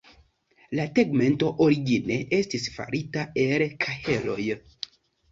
La 0.77 0.85
tegmento 0.99 1.49
origine 1.65 2.17
estis 2.37 2.65
farita 2.77 3.25
el 3.43 3.65
kaheloj. 3.85 4.47